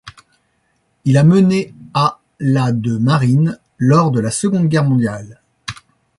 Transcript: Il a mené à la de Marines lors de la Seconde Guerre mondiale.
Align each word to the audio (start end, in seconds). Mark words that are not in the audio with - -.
Il 1.05 1.15
a 1.15 1.23
mené 1.23 1.75
à 1.93 2.19
la 2.39 2.71
de 2.71 2.97
Marines 2.97 3.59
lors 3.77 4.09
de 4.09 4.19
la 4.19 4.31
Seconde 4.31 4.67
Guerre 4.67 4.83
mondiale. 4.89 5.39